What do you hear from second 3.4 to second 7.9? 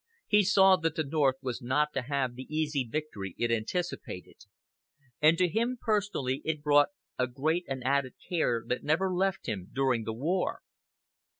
anticipated; and to him personally it brought a great and